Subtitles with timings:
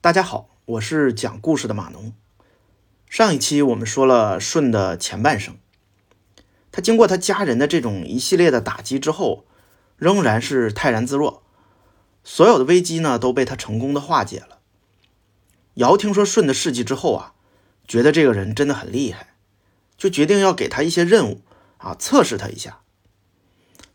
[0.00, 2.12] 大家好，我是讲故事的马农。
[3.10, 5.56] 上一期我们说了舜的前半生，
[6.70, 9.44] 他经过他家人的这种一系列的打击之后，
[9.96, 11.42] 仍然是泰然自若，
[12.22, 14.60] 所有的危机呢都被他成功的化解了。
[15.74, 17.34] 尧听说舜的事迹之后啊，
[17.88, 19.34] 觉得这个人真的很厉害，
[19.96, 21.42] 就决定要给他一些任务
[21.78, 22.82] 啊，测试他一下。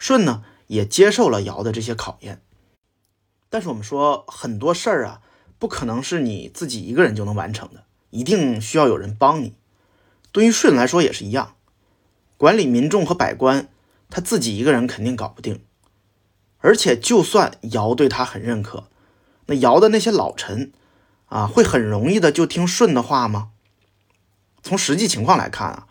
[0.00, 2.42] 舜呢也接受了尧的这些考验，
[3.48, 5.22] 但是我们说很多事儿啊。
[5.62, 9.54] 不可能是你自己一个人就能完成的，一定需要有人帮你。
[10.32, 11.54] 对于舜来说也是一样，
[12.36, 13.68] 管理民众和百官，
[14.10, 15.64] 他自己一个人肯定搞不定。
[16.58, 18.88] 而且，就算尧对他很认可，
[19.46, 20.72] 那尧的那些老臣
[21.26, 23.52] 啊，会很容易的就听舜的话吗？
[24.64, 25.86] 从实际情况来看啊，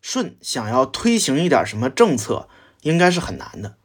[0.00, 2.48] 舜想要推行一点什么政策，
[2.80, 3.76] 应该是很难的。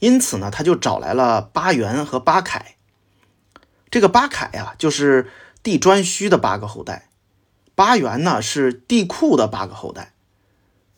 [0.00, 2.74] 因此呢，他就找来了巴元和巴凯。
[3.90, 5.30] 这个八凯呀，就是
[5.62, 7.08] 帝颛顼的八个后代；
[7.74, 10.12] 八元呢，是帝喾的八个后代。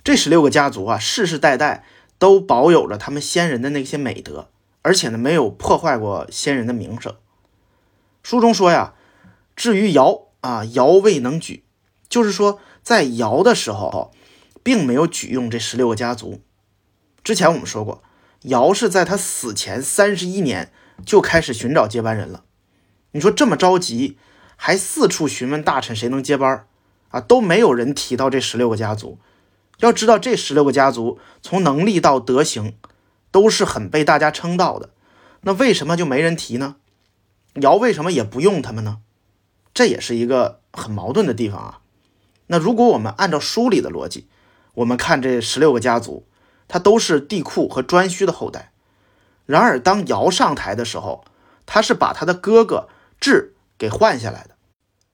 [0.02, 1.84] 这十六个家族啊，世世代代
[2.18, 4.48] 都保有着他们先人的那些美德，
[4.82, 7.14] 而且呢，没有破坏过先人的名声。
[8.22, 8.94] 书中说呀，
[9.54, 11.64] 至于尧啊，尧未能举，
[12.08, 14.12] 就是说在尧的时候，
[14.62, 16.40] 并没有举用这十六个家族。
[17.22, 18.02] 之前我们说过，
[18.42, 20.72] 尧是在他死前三十一年
[21.04, 22.44] 就开始寻找接班人了。
[23.12, 24.18] 你说这么着急，
[24.56, 26.66] 还四处询问大臣谁能接班
[27.08, 27.20] 啊？
[27.20, 29.18] 都没有人提到这十六个家族。
[29.78, 32.74] 要知道，这十六个家族从能力到德行，
[33.30, 34.90] 都是很被大家称道的。
[35.40, 36.76] 那为什么就没人提呢？
[37.54, 38.98] 尧为什么也不用他们呢？
[39.74, 41.80] 这也是一个很矛盾的地方啊。
[42.48, 44.28] 那如果我们按照书里的逻辑，
[44.74, 46.26] 我们看这十六个家族，
[46.68, 48.72] 他都是帝喾和颛顼的后代。
[49.46, 51.24] 然而，当尧上台的时候，
[51.66, 52.88] 他是把他的哥哥。
[53.20, 54.56] 智给换下来的，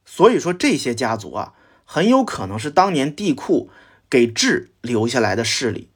[0.05, 1.55] 所以说这些家族啊，
[1.85, 3.69] 很有可能是当年帝喾
[4.09, 5.91] 给智留下来的势力，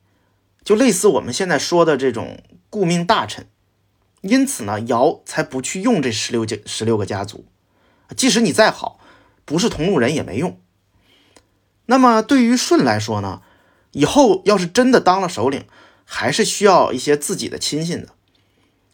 [0.64, 3.46] 就类似我们现在说的这种顾命大臣。
[4.22, 7.46] 因此呢，尧才不去用这十六家十六个家族，
[8.16, 9.00] 即使你再好，
[9.44, 10.60] 不是同路人也没用。
[11.86, 13.40] 那么对于舜来说呢，
[13.92, 15.64] 以后要是真的当了首领，
[16.04, 18.08] 还是需要一些自己的亲信的。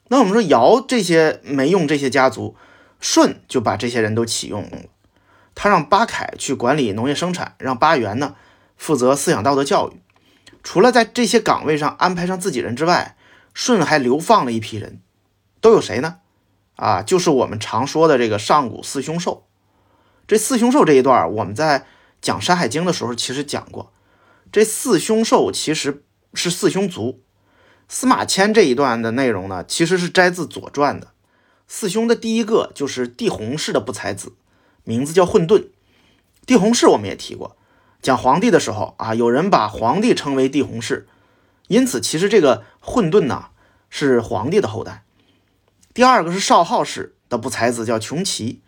[0.09, 2.55] 那我们说尧这些没用这些家族。
[3.01, 4.79] 舜就把这些人都启用了，
[5.55, 8.35] 他让巴凯去管理农业生产，让巴元呢
[8.77, 10.01] 负责思想道德教育。
[10.63, 13.17] 除了在这些岗位上安排上自己人之外，
[13.55, 15.01] 舜还流放了一批人，
[15.61, 16.17] 都有谁呢？
[16.75, 19.47] 啊，就是我们常说的这个上古四凶兽。
[20.27, 21.87] 这四凶兽这一段，我们在
[22.21, 23.93] 讲《山海经》的时候其实讲过，
[24.51, 26.03] 这四凶兽其实
[26.35, 27.23] 是四凶族。
[27.89, 31.13] 司马迁这一段的内容呢，其实是摘自《左传》的。
[31.69, 34.35] 四兄的第一个就是帝弘氏的不才子，
[34.85, 35.67] 名字叫混沌。
[36.47, 37.57] 帝弘氏我们也提过，
[38.01, 41.09] 讲皇帝的时候啊，有人把皇帝称为帝弘氏，
[41.67, 43.47] 因此其实这个混沌呢
[43.91, 45.05] 是皇帝的后代。
[45.93, 48.63] 第二个是少昊氏的不才子叫穷奇，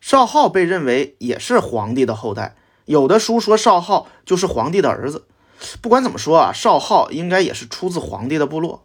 [0.00, 2.56] 少昊被认为也是皇帝的后代，
[2.86, 5.26] 有的书说少昊就是皇帝的儿子。
[5.80, 8.84] 不管怎么说啊，少昊应该也是出自皇帝的部落。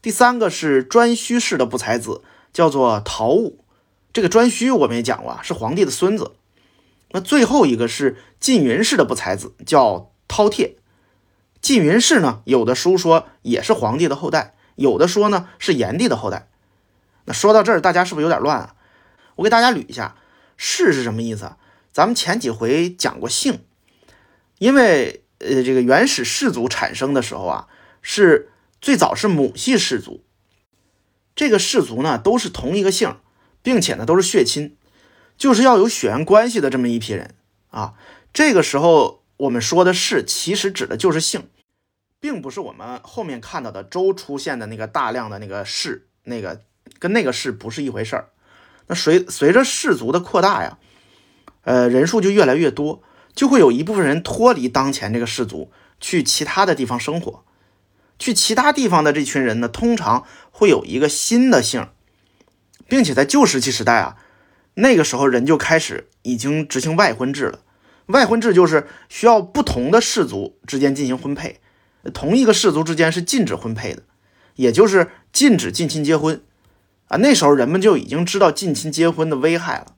[0.00, 2.22] 第三个是颛顼氏的不才子。
[2.58, 3.64] 叫做陶武，
[4.12, 6.32] 这个颛顼我们也讲过啊，是皇帝的孙子。
[7.12, 10.74] 那最后一个是缙云氏的不才子，叫饕餮。
[11.62, 16.48] 缙云氏呢，有的书说也是皇帝的后代，有的说呢是炎帝的后代。
[17.26, 18.74] 那说到这儿，大家是不是有点乱啊？
[19.36, 20.16] 我给大家捋一下，
[20.56, 21.52] 氏是什么意思？
[21.92, 23.60] 咱们前几回讲过姓，
[24.58, 27.68] 因为呃这个原始氏族产生的时候啊，
[28.02, 30.24] 是最早是母系氏族。
[31.38, 33.14] 这个氏族呢，都是同一个姓，
[33.62, 34.76] 并且呢都是血亲，
[35.36, 37.36] 就是要有血缘关系的这么一批人
[37.70, 37.94] 啊。
[38.32, 41.46] 这个时候我们说的氏，其实指的就是姓，
[42.18, 46.60] 并不是我们后面看到的周出现的那个大量的那个氏，那个
[46.98, 48.30] 跟那个氏不是一回事儿。
[48.88, 50.78] 那随随着氏族的扩大呀，
[51.62, 55.70] 呃，人数就越来越多，就会有一部分人脱离当前这个氏族，
[56.00, 57.44] 去其他的地方生活。
[58.18, 61.88] 去其他地方的这群人呢，通常会有一个新的姓，
[62.88, 64.16] 并且在旧石器时代啊，
[64.74, 67.60] 那个时候人就开始已经执行外婚制了。
[68.06, 71.60] 外婚制就是需要不同的氏族之间进行婚配，
[72.14, 74.02] 同一个氏族之间是禁止婚配的，
[74.54, 76.42] 也就是禁止近亲结婚
[77.08, 77.18] 啊。
[77.18, 79.94] 那时候人们就已经知道近亲结婚的危害了。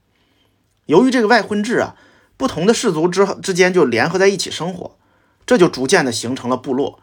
[0.86, 1.94] 由于这个外婚制啊，
[2.36, 4.98] 不同的氏族之之间就联合在一起生活，
[5.46, 7.00] 这就逐渐的形成了部落。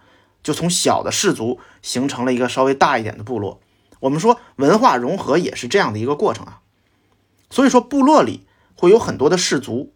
[0.47, 3.59] 就从小的氏族形成了一个稍微大一点的部落。
[3.99, 6.61] 我们说文化融合也是这样的一个过程啊。
[7.49, 9.91] 所以说部落里会有很多的氏族，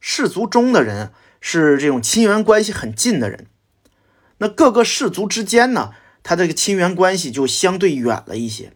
[0.00, 1.12] 氏族中的人
[1.42, 3.46] 是这种亲缘关系很近的人，
[4.38, 5.90] 那各个氏族之间呢，
[6.22, 8.72] 他这个亲缘关系就相对远了一些。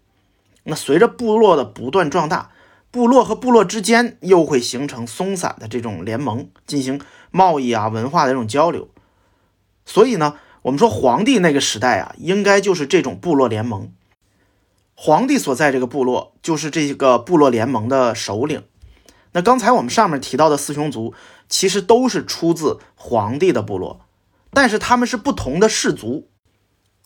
[0.65, 2.51] 那随着部落的不断壮大，
[2.91, 7.01] 部落和部落之间又会形成松散的这种联盟，进行
[7.31, 8.91] 贸易啊、文化的这种交流。
[9.87, 13.93] 所以呢，我们说皇帝那个时代啊，应该就是这种部落联盟。
[14.95, 18.63] 皇帝所在这个部落就是这个部落联盟的首领。
[19.33, 21.15] 那刚才我们上面提到的四兄族，
[21.49, 24.03] 其实都是出自皇帝的部落，
[24.53, 26.29] 但是他们是不同的氏族。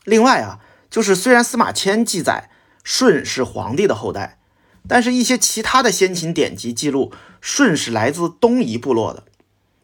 [0.05, 0.61] 另外啊，
[0.91, 2.50] 就是虽然司马迁记载
[2.85, 4.38] 舜是皇帝的后代，
[4.87, 9.25] 但是一些其他的先秦典籍记录舜是来自东夷部落的。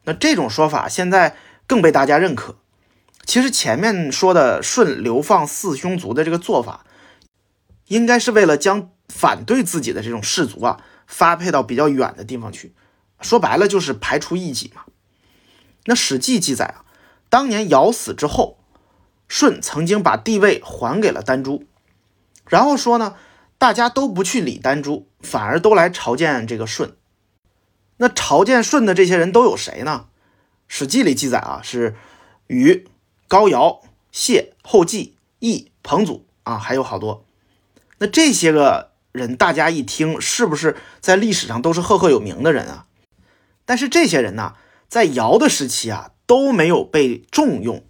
[0.04, 1.36] 那这种说法现在
[1.66, 2.56] 更被大家认可。
[3.24, 6.84] 其实前面说的舜流放四兄族的这个做法。
[7.88, 12.72] 应该是为了将反对自己的这种氏族啊发配到比较远的地方去，
[13.20, 14.84] 说白了就是排除异己嘛。
[15.84, 16.84] 那《史记》记载啊，
[17.28, 18.56] 当年尧死之后，
[19.28, 21.64] 舜曾经把帝位还给了丹朱，
[22.48, 23.16] 然后说呢，
[23.58, 26.94] 大家都不去理丹朱，反而都来朝见这个舜。
[27.98, 30.06] 那朝见舜的这些人都有谁呢？
[30.66, 31.94] 《史记》里记载啊，是
[32.46, 32.86] 禹、
[33.32, 33.80] 高尧、
[34.10, 37.24] 谢、后稷、易、彭祖啊，还有好多。
[37.96, 42.84] 那这些个人，大家一听，是不是在历史上都是赫赫有名的人啊？
[43.64, 44.52] 但是这些人呢，
[44.86, 47.82] 在尧的时期啊，都没有被重用。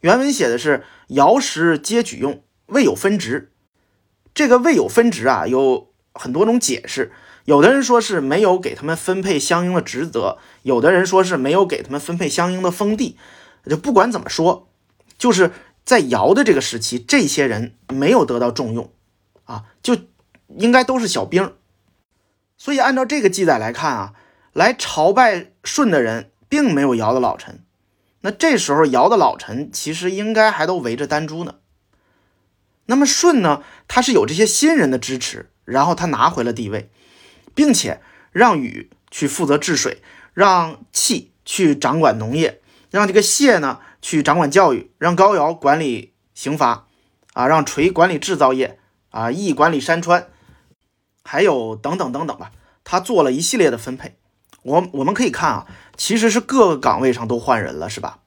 [0.00, 3.52] 原文写的是“尧时皆举用，未有分职”。
[4.34, 7.10] 这个“未有分职”啊，有很多种解释。
[7.46, 13.16] 有的人说是没有给他们分配相应的职责，有的人说是没有给他们分配相应的封地。
[13.66, 14.68] 就不管怎么说，
[15.18, 15.52] 就是
[15.84, 18.92] 在尧的这个时期，这些人没有得到重用。
[19.44, 19.94] 啊，就
[20.56, 21.52] 应该都是小兵，
[22.56, 24.14] 所以按照这个记载来看啊，
[24.54, 27.62] 来朝拜舜的人并没有尧的老臣。
[28.22, 31.56] 那这时候尧的老臣其实应该还都围着丹朱呢。
[32.86, 36.90] 那么舜呢，他是有这些新人的支持，然后他拿回了帝位，
[37.54, 38.00] 并且
[38.32, 40.02] 让禹去负责治水，
[40.32, 46.88] 让契去掌管农业，让这个谢呢去掌管教育，让高尧管理刑罚，
[47.32, 48.78] 啊，让垂管理制造业。
[49.08, 50.26] 啊，易管理山川，
[51.22, 52.50] 还有等等等等吧，
[52.82, 54.18] 他做了一系列的分配。
[54.62, 55.66] 我我们可以看啊，
[55.96, 58.18] 其实是各个岗位上都换人了，是吧？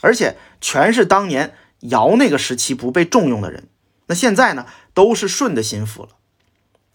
[0.00, 3.68] 而且全是当年尧那个时期不被重用的人。
[4.06, 6.10] 那现在呢，都是舜的心腹了，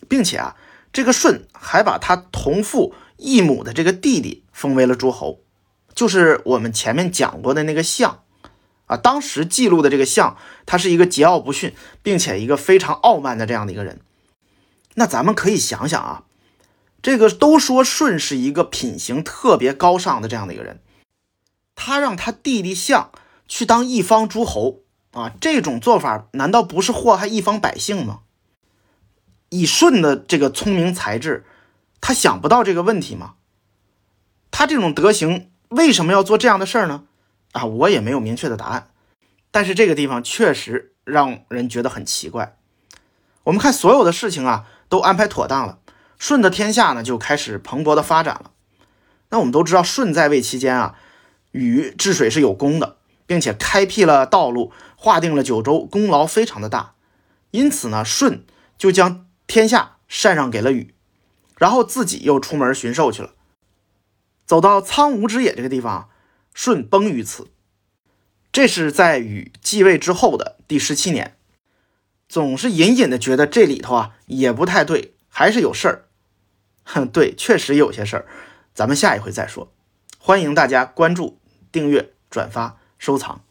[0.07, 0.55] 并且啊，
[0.91, 5.41] 这个舜还把他同父异母的这个弟弟封为了诸侯，
[5.95, 8.21] 就是我们前面讲过的那个相。
[8.87, 10.37] 啊，当时记录的这个相，
[10.67, 14.01] 他是一个桀骜不驯，并且一个非常傲慢的这样的一个人。
[14.93, 16.25] 那咱们可以想想啊，
[17.01, 20.81] 这个都说舜是一个品行特别高尚的这样的一个人，
[21.73, 23.09] 他让他弟弟相
[23.47, 24.81] 去当一方诸侯
[25.13, 28.19] 啊，这种做法难道不是祸害一方百姓吗？
[29.49, 31.43] 以舜的这个聪明才智，
[31.99, 33.33] 他想不到这个问题吗？
[34.51, 37.03] 他这种德行为什么要做这样的事儿呢？
[37.53, 38.89] 啊，我也没有明确的答案，
[39.51, 42.57] 但是这个地方确实让人觉得很奇怪。
[43.43, 45.79] 我们看所有的事情啊，都安排妥当了，
[46.19, 48.51] 舜的天下呢就开始蓬勃的发展了。
[49.29, 50.95] 那我们都知道，舜在位期间啊，
[51.51, 56.95] 禹治水是有功的，并且开辟了道路，划定了九州，功劳非常的大。
[57.51, 58.43] 因此呢，舜
[58.77, 60.93] 就将天下禅让给了禹，
[61.57, 63.31] 然后自己又出门巡狩去了，
[64.45, 66.09] 走到苍梧之野这个地方。
[66.53, 67.49] 舜崩于此，
[68.53, 71.35] 这是在禹继位之后的第十七年，
[72.29, 76.05] 总是隐隐的觉得这里头啊也不太对，还是有事儿。
[76.85, 78.25] 哼， 对，确实有些事儿，
[78.73, 79.69] 咱们下一回再说。
[80.17, 81.39] 欢迎大家关注、
[81.71, 83.44] 订阅、转发、收藏。